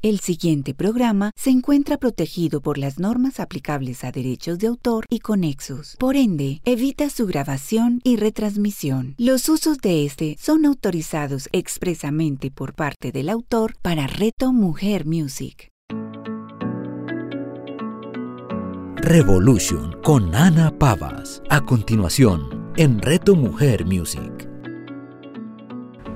[0.00, 5.18] El siguiente programa se encuentra protegido por las normas aplicables a derechos de autor y
[5.18, 5.96] conexos.
[5.98, 9.16] Por ende, evita su grabación y retransmisión.
[9.18, 15.72] Los usos de este son autorizados expresamente por parte del autor para Reto Mujer Music.
[18.98, 21.42] Revolution con Ana Pavas.
[21.50, 24.48] A continuación, en Reto Mujer Music.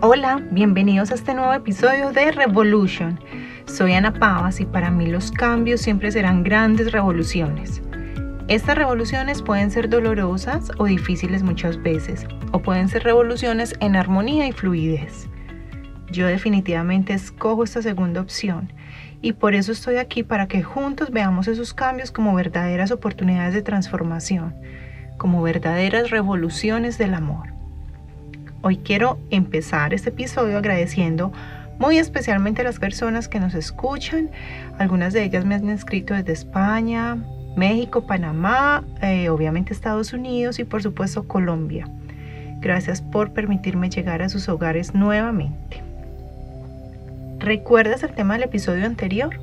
[0.03, 3.18] Hola, bienvenidos a este nuevo episodio de Revolution.
[3.72, 7.81] Soy Ana Pavas y para mí los cambios siempre serán grandes revoluciones.
[8.46, 14.46] Estas revoluciones pueden ser dolorosas o difíciles muchas veces, o pueden ser revoluciones en armonía
[14.46, 15.26] y fluidez.
[16.11, 18.71] Yo definitivamente escojo esta segunda opción
[19.22, 23.62] y por eso estoy aquí para que juntos veamos esos cambios como verdaderas oportunidades de
[23.62, 24.54] transformación,
[25.17, 27.54] como verdaderas revoluciones del amor.
[28.61, 31.32] Hoy quiero empezar este episodio agradeciendo
[31.79, 34.31] muy especialmente las personas que nos escuchan.
[34.78, 37.19] Algunas de ellas me han escrito desde España,
[37.56, 41.89] México, Panamá, eh, obviamente Estados Unidos y por supuesto Colombia.
[42.61, 45.83] Gracias por permitirme llegar a sus hogares nuevamente.
[47.39, 49.41] ¿Recuerdas el tema del episodio anterior?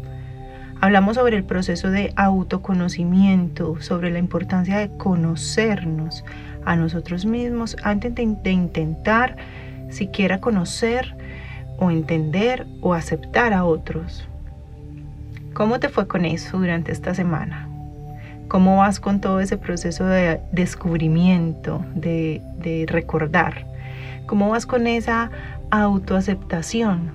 [0.80, 6.24] Hablamos sobre el proceso de autoconocimiento, sobre la importancia de conocernos,
[6.66, 9.36] a nosotros mismos antes de, intentar
[9.90, 11.16] siquiera conocer
[11.80, 14.28] o entender o aceptar a otros.
[15.54, 17.68] ¿Cómo te fue con eso durante esta semana?
[18.48, 23.66] ¿Cómo vas con todo ese proceso de descubrimiento, de, de recordar?
[24.26, 25.32] ¿Cómo vas con esa
[25.72, 27.12] autoaceptación?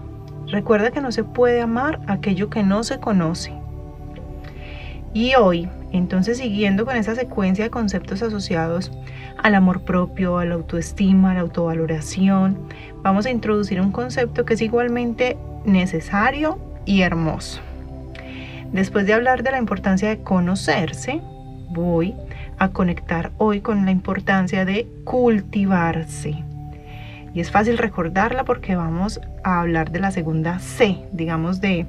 [0.46, 3.52] Recuerda que no se puede amar aquello que no se conoce.
[5.12, 8.90] Y hoy, entonces siguiendo con esa secuencia de conceptos asociados
[9.38, 12.58] al amor propio, a la autoestima, a la autovaloración,
[13.02, 17.60] vamos a introducir un concepto que es igualmente necesario y hermoso.
[18.72, 21.20] Después de hablar de la importancia de conocerse,
[21.70, 22.14] voy
[22.58, 26.42] a conectar hoy con la importancia de cultivarse.
[27.34, 31.86] Y es fácil recordarla porque vamos a hablar de la segunda C, digamos de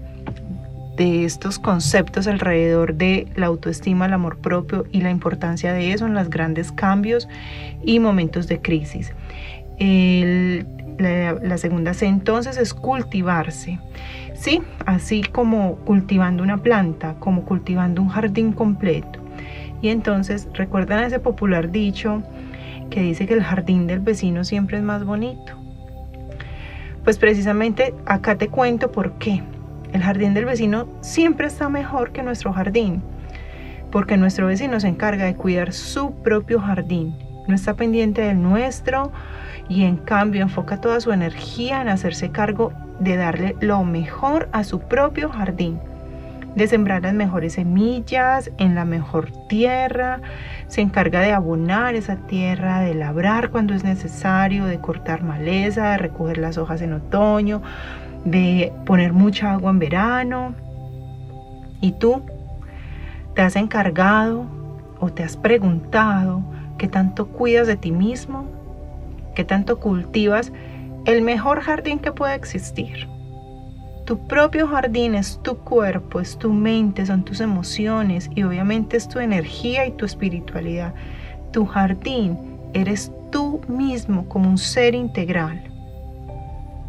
[0.96, 6.06] de estos conceptos alrededor de la autoestima, el amor propio y la importancia de eso
[6.06, 7.28] en los grandes cambios
[7.84, 9.14] y momentos de crisis.
[9.80, 13.80] la, la, segunda C entonces es cultivarse.
[14.34, 19.20] Sí, así como cultivando una planta, como cultivando un jardín completo.
[19.82, 22.24] Y entonces, ¿recuerdan ese popular dicho
[22.90, 25.54] que dice que el jardín del vecino siempre es más bonito?
[27.04, 29.44] Pues precisamente acá te cuento por qué.
[29.96, 33.02] El jardín del vecino siempre está mejor que nuestro jardín,
[33.94, 37.16] porque nuestro vecino se encarga de cuidar su propio jardín,
[37.48, 39.14] no está pendiente del nuestro
[39.70, 44.66] y en cambio enfoca toda su energía en hacerse cargo de darle lo mejor a
[44.66, 45.80] su propio jardín,
[46.58, 50.20] de sembrar las mejores semillas en la mejor tierra,
[50.68, 56.00] se encarga de abonar esa tierra, de labrar cuando es necesario, de cortar maleza, de
[56.00, 57.62] recoger las hojas en otoño,
[58.26, 60.56] de poner mucha agua en verano.
[61.80, 62.24] ¿Y tú
[63.36, 64.46] te has encargado
[65.00, 66.42] o te has preguntado
[66.78, 68.48] qué tanto cuidas de ti mismo?
[69.36, 70.52] ¿Qué tanto cultivas
[71.06, 73.08] el mejor jardín que puede existir?
[74.06, 79.08] Tu propio jardín es tu cuerpo, es tu mente, son tus emociones y obviamente es
[79.08, 80.94] tu energía y tu espiritualidad.
[81.52, 82.38] Tu jardín
[82.74, 85.75] eres tú mismo como un ser integral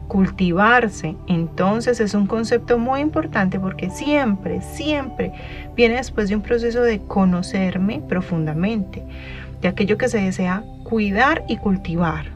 [0.08, 5.32] cultivarse, entonces es un concepto muy importante porque siempre, siempre
[5.74, 9.02] viene después de un proceso de conocerme profundamente,
[9.60, 12.26] de aquello que se desea cuidar y cultivar.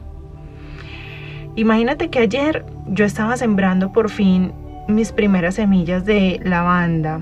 [1.55, 4.53] Imagínate que ayer yo estaba sembrando por fin
[4.87, 7.21] mis primeras semillas de lavanda.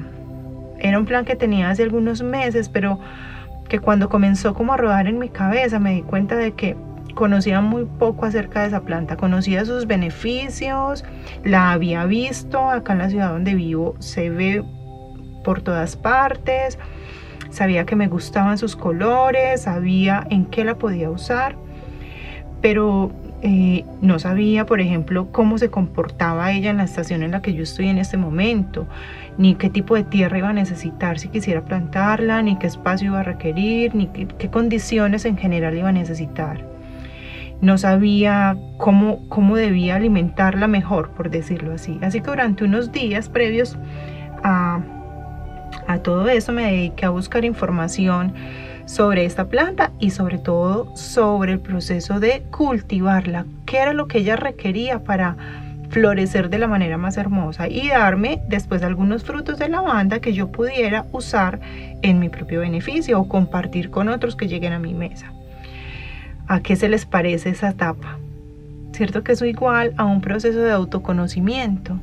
[0.79, 2.99] Era un plan que tenía hace algunos meses, pero
[3.67, 6.75] que cuando comenzó como a rodar en mi cabeza me di cuenta de que
[7.19, 11.03] conocía muy poco acerca de esa planta, conocía sus beneficios,
[11.43, 14.63] la había visto acá en la ciudad donde vivo, se ve
[15.43, 16.79] por todas partes,
[17.49, 21.57] sabía que me gustaban sus colores, sabía en qué la podía usar,
[22.61, 23.11] pero
[23.41, 27.53] eh, no sabía, por ejemplo, cómo se comportaba ella en la estación en la que
[27.53, 28.87] yo estoy en este momento,
[29.37, 33.19] ni qué tipo de tierra iba a necesitar si quisiera plantarla, ni qué espacio iba
[33.19, 36.78] a requerir, ni qué condiciones en general iba a necesitar
[37.61, 41.99] no sabía cómo, cómo debía alimentarla mejor, por decirlo así.
[42.01, 43.77] Así que durante unos días previos
[44.43, 44.81] a,
[45.87, 48.33] a todo eso me dediqué a buscar información
[48.85, 54.19] sobre esta planta y sobre todo sobre el proceso de cultivarla, qué era lo que
[54.19, 55.37] ella requería para
[55.89, 60.51] florecer de la manera más hermosa y darme después algunos frutos de lavanda que yo
[60.51, 61.59] pudiera usar
[62.01, 65.31] en mi propio beneficio o compartir con otros que lleguen a mi mesa.
[66.49, 68.17] ¿A qué se les parece esa etapa?
[68.91, 71.99] ¿Cierto que es igual a un proceso de autoconocimiento?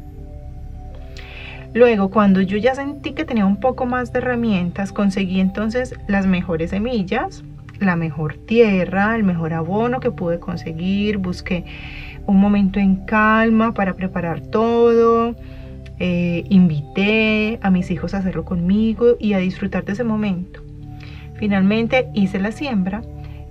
[1.75, 6.29] Luego, cuando yo ya sentí que tenía un poco más de herramientas, conseguí entonces las
[6.29, 7.43] mejores semillas,
[7.81, 11.65] la mejor tierra, el mejor abono que pude conseguir, busqué
[12.27, 15.35] un momento en calma para preparar todo,
[15.99, 20.63] eh, invité a mis hijos a hacerlo conmigo y a disfrutar de ese momento.
[21.35, 23.03] Finalmente hice la siembra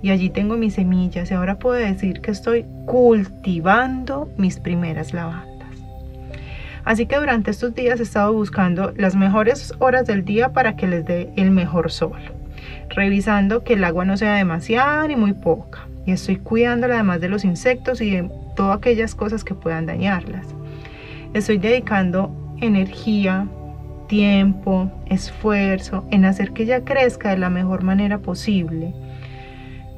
[0.02, 5.68] y allí tengo mis semillas y ahora puedo decir que estoy cultivando mis primeras lavandas.
[6.84, 10.86] Así que durante estos días he estado buscando las mejores horas del día para que
[10.86, 12.18] les dé el mejor sol,
[12.90, 17.28] revisando que el agua no sea demasiada ni muy poca y estoy cuidándola además de
[17.28, 20.46] los insectos y de todas aquellas cosas que puedan dañarlas.
[21.34, 23.48] Estoy dedicando energía,
[24.06, 28.94] tiempo, esfuerzo en hacer que ella crezca de la mejor manera posible.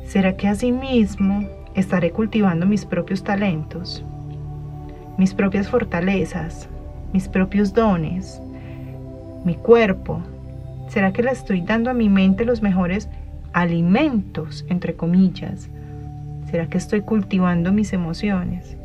[0.08, 4.02] ¿Será que asimismo estaré cultivando mis propios talentos,
[5.18, 6.66] mis propias fortalezas,
[7.12, 8.40] mis propios dones,
[9.44, 10.22] mi cuerpo?
[10.88, 13.10] ¿Será que le estoy dando a mi mente los mejores
[13.52, 15.68] alimentos, entre comillas?
[16.50, 18.78] ¿Será que estoy cultivando mis emociones?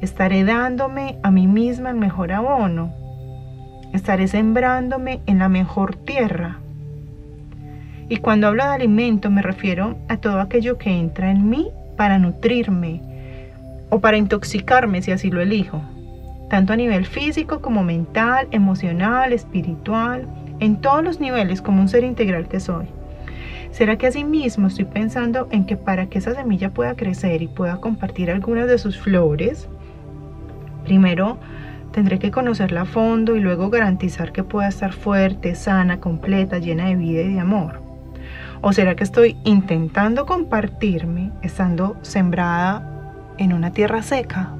[0.00, 2.90] Estaré dándome a mí misma el mejor abono.
[3.92, 6.61] Estaré sembrándome en la mejor tierra.
[8.12, 12.18] Y cuando hablo de alimento me refiero a todo aquello que entra en mí para
[12.18, 13.00] nutrirme
[13.88, 15.80] o para intoxicarme si así lo elijo,
[16.50, 20.28] tanto a nivel físico como mental, emocional, espiritual,
[20.60, 22.84] en todos los niveles como un ser integral que soy.
[23.70, 27.78] ¿Será que asimismo estoy pensando en que para que esa semilla pueda crecer y pueda
[27.78, 29.70] compartir algunas de sus flores,
[30.84, 31.38] Primero,
[31.92, 36.88] tendré que conocerla a fondo y luego garantizar que pueda estar fuerte, sana, completa, llena
[36.88, 37.91] de vida y de amor.
[38.64, 42.88] ¿O será que estoy intentando compartirme estando sembrada
[43.36, 44.50] en una tierra seca?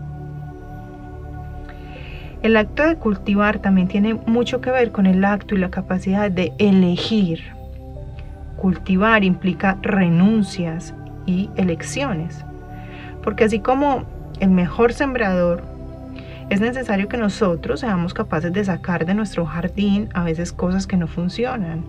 [2.42, 6.32] El acto de cultivar también tiene mucho que ver con el acto y la capacidad
[6.32, 7.52] de elegir.
[8.56, 10.94] Cultivar implica renuncias
[11.24, 12.44] y elecciones.
[13.22, 14.02] Porque así como
[14.40, 15.62] el mejor sembrador
[16.50, 20.96] es necesario que nosotros seamos capaces de sacar de nuestro jardín a veces cosas que
[20.96, 21.84] no funcionan.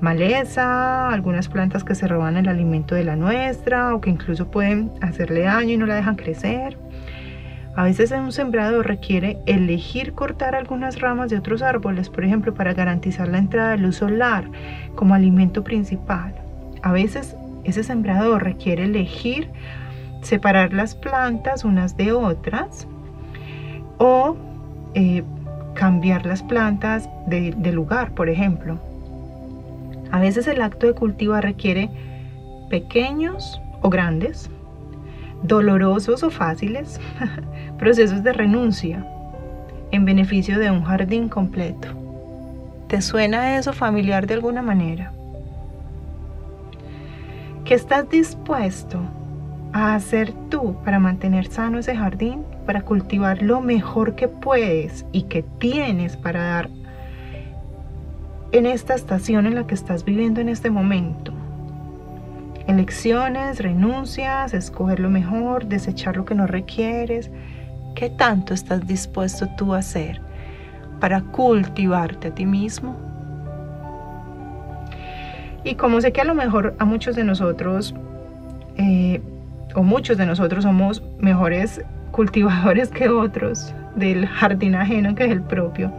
[0.00, 4.90] Maleza, algunas plantas que se roban el alimento de la nuestra o que incluso pueden
[5.02, 6.78] hacerle daño y no la dejan crecer.
[7.76, 12.72] A veces un sembrador requiere elegir cortar algunas ramas de otros árboles, por ejemplo, para
[12.72, 14.44] garantizar la entrada de luz solar
[14.94, 16.34] como alimento principal.
[16.82, 19.50] A veces ese sembrador requiere elegir
[20.22, 22.88] separar las plantas unas de otras
[23.98, 24.34] o
[24.94, 25.22] eh,
[25.74, 28.89] cambiar las plantas de lugar, por ejemplo.
[30.12, 31.90] A veces el acto de cultivar requiere
[32.68, 34.50] pequeños o grandes,
[35.42, 37.00] dolorosos o fáciles,
[37.78, 39.06] procesos de renuncia
[39.90, 41.88] en beneficio de un jardín completo.
[42.88, 45.12] ¿Te suena eso familiar de alguna manera?
[47.64, 49.00] ¿Qué estás dispuesto
[49.72, 55.22] a hacer tú para mantener sano ese jardín, para cultivar lo mejor que puedes y
[55.22, 56.70] que tienes para dar
[58.52, 61.32] en esta estación en la que estás viviendo en este momento.
[62.66, 67.30] Elecciones, renuncias, escoger lo mejor, desechar lo que no requieres.
[67.94, 70.20] ¿Qué tanto estás dispuesto tú a hacer
[71.00, 72.96] para cultivarte a ti mismo?
[75.64, 77.94] Y como sé que a lo mejor a muchos de nosotros
[78.76, 79.20] eh,
[79.74, 85.42] o muchos de nosotros somos mejores cultivadores que otros del jardín ajeno que es el
[85.42, 85.92] propio.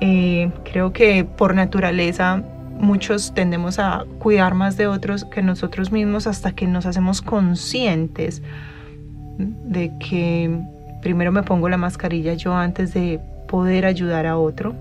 [0.00, 2.42] Eh, creo que por naturaleza
[2.78, 8.42] muchos tendemos a cuidar más de otros que nosotros mismos hasta que nos hacemos conscientes
[9.38, 10.58] de que
[11.02, 14.74] primero me pongo la mascarilla yo antes de poder ayudar a otro.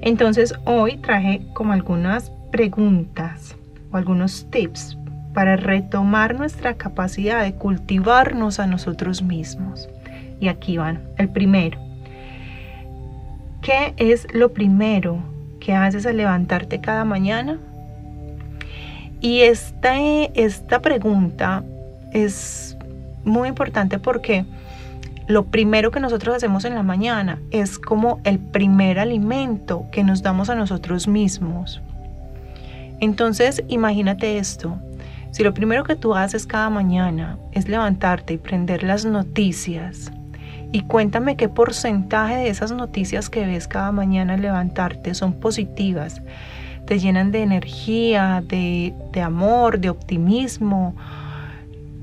[0.00, 3.56] Entonces hoy traje como algunas preguntas
[3.92, 4.96] o algunos tips
[5.32, 9.88] para retomar nuestra capacidad de cultivarnos a nosotros mismos.
[10.40, 11.02] Y aquí van.
[11.18, 11.85] El primero.
[13.66, 15.18] ¿Qué es lo primero
[15.58, 17.58] que haces al levantarte cada mañana?
[19.20, 19.98] Y esta,
[20.34, 21.64] esta pregunta
[22.12, 22.78] es
[23.24, 24.44] muy importante porque
[25.26, 30.22] lo primero que nosotros hacemos en la mañana es como el primer alimento que nos
[30.22, 31.82] damos a nosotros mismos.
[33.00, 34.78] Entonces, imagínate esto.
[35.32, 40.12] Si lo primero que tú haces cada mañana es levantarte y prender las noticias,
[40.72, 46.20] y cuéntame qué porcentaje de esas noticias que ves cada mañana al levantarte son positivas,
[46.86, 50.94] te llenan de energía, de, amor, de optimismo,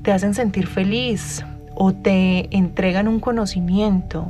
[0.02, 1.44] te hacen sentir feliz
[1.74, 4.26] o te entregan un conocimiento.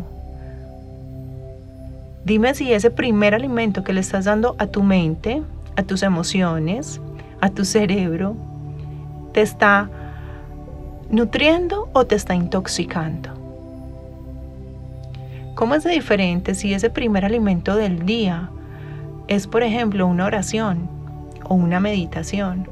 [2.24, 5.42] Dime si ese primer alimento que le estás dando a tu mente,
[5.76, 7.00] a tus emociones,
[7.40, 8.36] a tu cerebro,
[9.32, 9.90] te está
[11.10, 13.43] nutriendo o te está intoxicando.
[15.54, 18.50] ¿Cómo es de diferente si ese primer alimento del día
[19.28, 20.88] es, por ejemplo, una oración
[21.44, 22.68] o una meditación?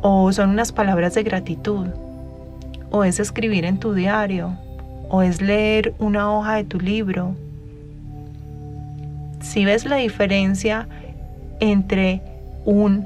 [0.00, 1.88] ¿O son unas palabras de gratitud?
[2.92, 4.56] ¿O es escribir en tu diario?
[5.08, 7.34] ¿O es leer una hoja de tu libro?
[9.40, 10.86] Si ves la diferencia
[11.58, 12.22] entre
[12.64, 13.04] un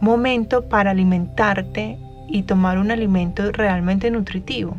[0.00, 4.76] momento para alimentarte y tomar un alimento realmente nutritivo.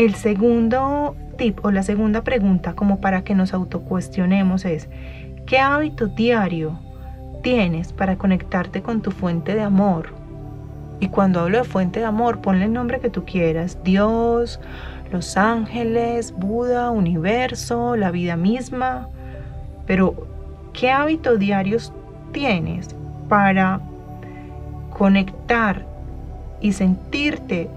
[0.00, 4.88] El segundo tip o la segunda pregunta como para que nos autocuestionemos es,
[5.44, 6.80] ¿qué hábito diario
[7.42, 10.14] tienes para conectarte con tu fuente de amor?
[11.00, 14.58] Y cuando hablo de fuente de amor, ponle el nombre que tú quieras, Dios,
[15.12, 19.06] los ángeles, Buda, universo, la vida misma.
[19.84, 20.26] Pero,
[20.72, 21.92] ¿qué hábitos diarios
[22.32, 22.96] tienes
[23.28, 23.82] para
[24.96, 25.84] conectar
[26.62, 27.68] y sentirte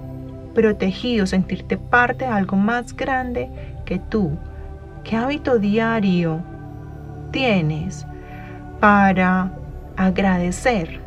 [0.53, 3.49] protegido, sentirte parte de algo más grande
[3.85, 4.37] que tú?
[5.03, 6.41] ¿Qué hábito diario
[7.31, 8.05] tienes
[8.79, 9.51] para
[9.97, 10.99] agradecer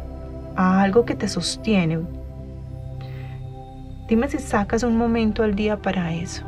[0.56, 2.00] a algo que te sostiene?
[4.08, 6.44] Dime si sacas un momento al día para eso.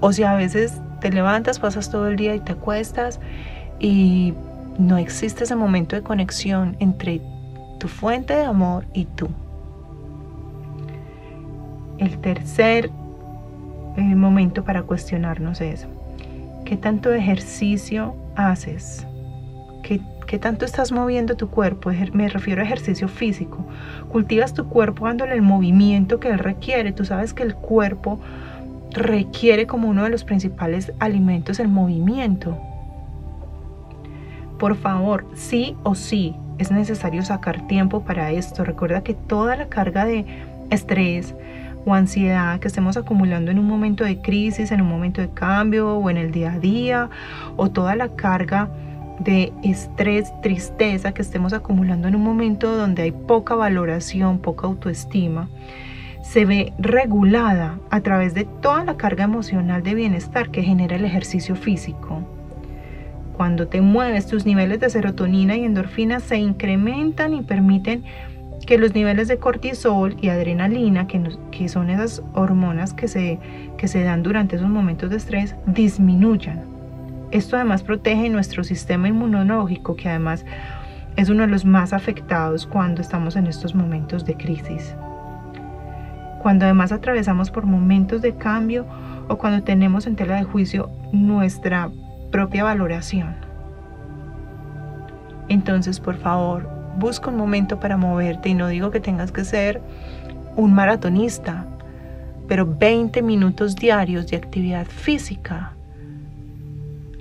[0.00, 3.20] O si a veces te levantas, pasas todo el día y te acuestas
[3.78, 4.34] y
[4.78, 7.20] no existe ese momento de conexión entre
[7.78, 9.28] tu fuente de amor y tú.
[11.98, 12.90] El tercer
[13.96, 15.86] eh, momento para cuestionarnos es,
[16.64, 19.06] ¿qué tanto ejercicio haces?
[19.82, 21.90] ¿Qué, ¿Qué tanto estás moviendo tu cuerpo?
[22.12, 23.64] Me refiero a ejercicio físico.
[24.10, 26.92] Cultivas tu cuerpo dándole el movimiento que él requiere.
[26.92, 28.20] Tú sabes que el cuerpo
[28.92, 32.56] requiere como uno de los principales alimentos el movimiento.
[34.58, 38.64] Por favor, sí o sí es necesario sacar tiempo para esto.
[38.64, 40.26] Recuerda que toda la carga de
[40.70, 41.34] estrés
[41.88, 45.94] o ansiedad que estemos acumulando en un momento de crisis, en un momento de cambio
[45.96, 47.10] o en el día a día,
[47.56, 48.68] o toda la carga
[49.20, 55.48] de estrés, tristeza que estemos acumulando en un momento donde hay poca valoración, poca autoestima,
[56.22, 61.04] se ve regulada a través de toda la carga emocional de bienestar que genera el
[61.04, 62.22] ejercicio físico.
[63.36, 68.04] Cuando te mueves, tus niveles de serotonina y endorfina se incrementan y permiten
[68.68, 73.38] que los niveles de cortisol y adrenalina, que, son esas hormonas que se,
[73.78, 76.64] que se dan durante esos momentos de estrés, disminuyan.
[77.30, 80.44] Esto además protege nuestro sistema inmunológico, que además
[81.16, 84.94] es uno de los más afectados cuando estamos en estos momentos de crisis.
[86.42, 88.84] Cuando además atravesamos por momentos de cambio
[89.28, 91.88] o cuando tenemos en tela de juicio nuestra
[92.30, 93.34] propia valoración.
[95.48, 99.80] Entonces, por favor, busca un momento para moverte y no digo que tengas que ser
[100.56, 101.66] un maratonista,
[102.48, 105.72] pero 20 minutos diarios de actividad física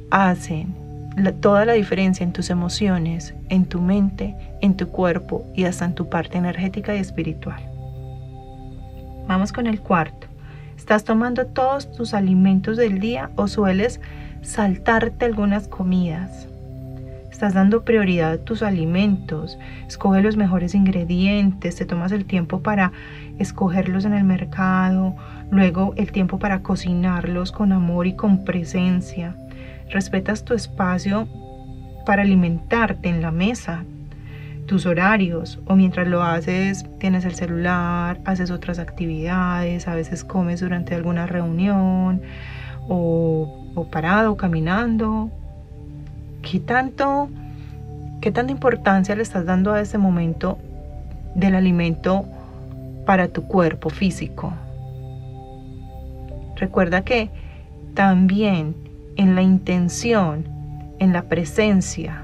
[0.10, 0.74] hacen
[1.40, 5.96] toda la diferencia en tus emociones, en tu mente, en tu cuerpo y hasta en
[5.96, 7.62] tu parte energética y espiritual.
[9.28, 10.28] Vamos con el cuarto.
[10.78, 14.00] ¿Estás tomando todos tus alimentos del día o sueles
[14.42, 16.48] saltarte algunas comidas?
[17.38, 22.92] Estás dando prioridad a tus alimentos, escoge los mejores ingredientes, te tomas el tiempo para
[23.38, 25.16] escogerlos en el mercado,
[25.52, 29.36] luego el tiempo para cocinarlos con amor y con presencia
[29.92, 31.28] respetas tu espacio
[32.08, 33.84] para alimentarte en la mesa,
[34.66, 40.62] tus horarios, o mientras lo haces tienes el celular, haces otras actividades, a veces comes
[40.62, 42.20] durante alguna reunión
[42.88, 45.30] o, o parado, caminando.
[46.50, 47.28] ¿Qué tanto,
[48.22, 50.58] ¿Qué tanta importancia le estás dando a ese momento
[51.36, 52.24] del alimento
[53.06, 54.54] para tu cuerpo físico?
[56.56, 57.30] Recuerda que
[57.96, 58.76] también
[59.18, 60.48] en la intención,
[61.00, 62.24] en la presencia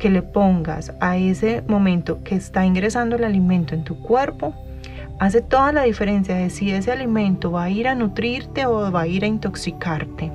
[0.00, 4.54] que le pongas a ese momento que está ingresando el alimento en tu cuerpo,
[5.20, 9.02] hace toda la diferencia de si ese alimento va a ir a nutrirte o va
[9.02, 10.32] a ir a intoxicarte.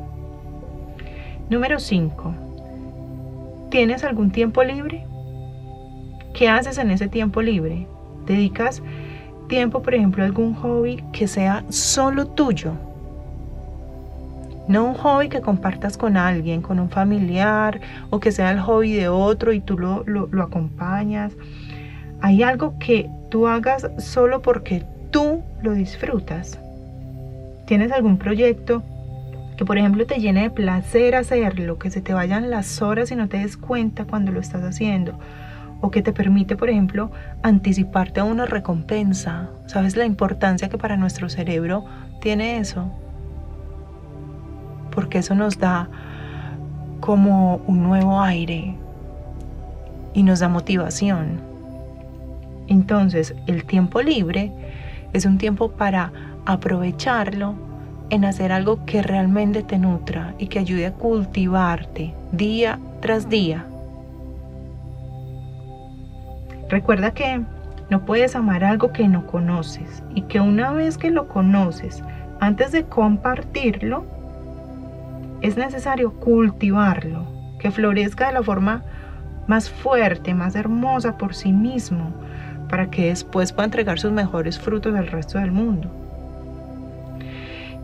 [1.49, 2.48] Número 5.
[3.69, 5.05] ¿Tienes algún tiempo libre?
[6.33, 7.85] ¿Qué haces en ese tiempo libre?
[8.25, 8.81] ¿Dedicas
[9.47, 12.73] tiempo, por ejemplo, a algún hobby que sea solo tuyo?
[14.67, 18.93] No un hobby que compartas con alguien, con un familiar, o que sea el hobby
[18.93, 21.33] de otro y tú lo, lo acompañas.
[22.21, 26.59] Hay algo que tú hagas solo porque tú lo disfrutas.
[27.67, 28.81] ¿Tienes algún proyecto
[29.59, 33.17] que por ejemplo te llene de placer hacerlo, que se te vayan las horas y
[33.17, 35.19] no te des cuenta cuando lo estás haciendo?
[35.81, 37.11] O que te permite, por ejemplo,
[37.43, 39.49] anticiparte a una recompensa.
[39.65, 41.83] ¿Sabes la importancia que para nuestro cerebro
[42.21, 42.89] tiene eso?
[44.91, 45.89] Porque eso nos da
[47.01, 48.75] como un nuevo aire
[50.13, 51.41] y nos da motivación.
[52.69, 54.53] Entonces, el tiempo libre
[55.11, 56.13] es un tiempo para
[56.45, 57.68] aprovecharlo
[58.09, 63.65] en hacer algo que realmente te nutra y que ayude a cultivarte día tras día.
[66.69, 67.41] Recuerda que
[67.89, 72.03] no puedes amar algo que no conoces y que una vez que lo conoces,
[72.39, 74.05] antes de compartirlo,
[75.41, 77.25] es necesario cultivarlo,
[77.59, 78.83] que florezca de la forma
[79.47, 82.13] más fuerte, más hermosa por sí mismo,
[82.69, 85.98] para que después pueda entregar sus mejores frutos al resto del mundo.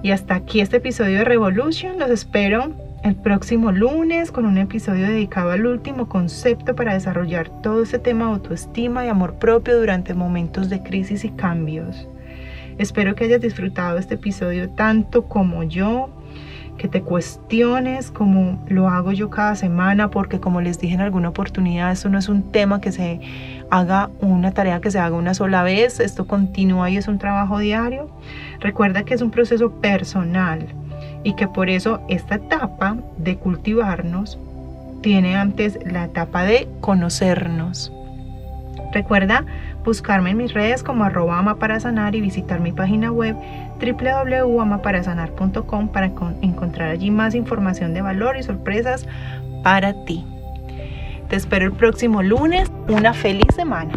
[0.01, 1.97] Y hasta aquí este episodio de Revolution.
[1.99, 2.71] Los espero
[3.03, 8.25] el próximo lunes con un episodio dedicado al último concepto para desarrollar todo ese tema
[8.25, 12.07] de autoestima y amor propio durante momentos de crisis y cambios.
[12.77, 16.09] Espero que hayas disfrutado este episodio tanto como yo
[16.77, 21.29] que te cuestiones como lo hago yo cada semana, porque como les dije en alguna
[21.29, 23.21] oportunidad, eso no es un tema que se
[23.69, 27.59] haga una tarea que se haga una sola vez, esto continúa y es un trabajo
[27.59, 28.09] diario.
[28.59, 30.67] Recuerda que es un proceso personal
[31.23, 34.37] y que por eso esta etapa de cultivarnos
[35.01, 37.91] tiene antes la etapa de conocernos.
[38.93, 39.45] Recuerda
[39.85, 43.35] buscarme en mis redes como arroba sanar y visitar mi página web
[43.79, 46.07] www.amaparasanar.com para
[46.41, 49.05] encontrar allí más información de valor y sorpresas
[49.63, 50.25] para ti.
[51.29, 52.71] Te espero el próximo lunes.
[52.87, 53.93] Una feliz semana.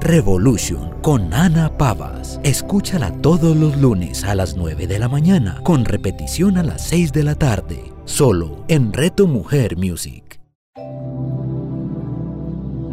[0.00, 2.40] Revolution con Ana Pavas.
[2.42, 7.12] Escúchala todos los lunes a las 9 de la mañana con repetición a las 6
[7.12, 7.82] de la tarde.
[8.04, 10.23] Solo en Reto Mujer Music.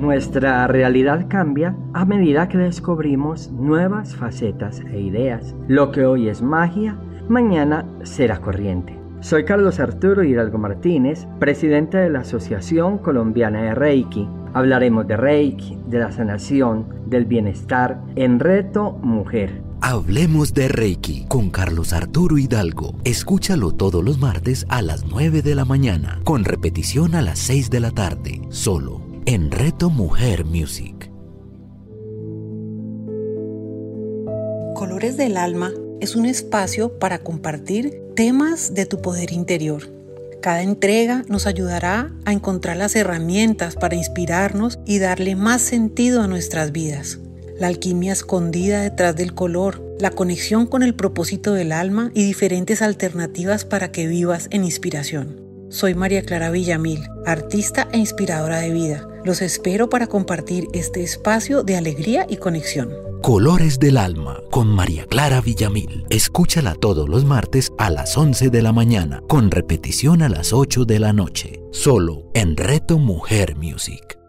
[0.01, 5.53] Nuestra realidad cambia a medida que descubrimos nuevas facetas e ideas.
[5.67, 6.97] Lo que hoy es magia,
[7.29, 8.97] mañana será corriente.
[9.19, 14.27] Soy Carlos Arturo Hidalgo Martínez, presidente de la Asociación Colombiana de Reiki.
[14.55, 19.61] Hablaremos de Reiki, de la sanación, del bienestar en Reto Mujer.
[19.81, 22.95] Hablemos de Reiki con Carlos Arturo Hidalgo.
[23.03, 27.69] Escúchalo todos los martes a las 9 de la mañana, con repetición a las 6
[27.69, 31.11] de la tarde, solo en Reto Mujer Music.
[34.73, 39.83] Colores del Alma es un espacio para compartir temas de tu poder interior.
[40.41, 46.27] Cada entrega nos ayudará a encontrar las herramientas para inspirarnos y darle más sentido a
[46.27, 47.19] nuestras vidas.
[47.59, 52.81] La alquimia escondida detrás del color, la conexión con el propósito del alma y diferentes
[52.81, 55.39] alternativas para que vivas en inspiración.
[55.69, 59.07] Soy María Clara Villamil, artista e inspiradora de vida.
[59.23, 62.89] Los espero para compartir este espacio de alegría y conexión.
[63.21, 66.05] Colores del Alma con María Clara Villamil.
[66.09, 70.85] Escúchala todos los martes a las 11 de la mañana, con repetición a las 8
[70.85, 74.20] de la noche, solo en Reto Mujer Music.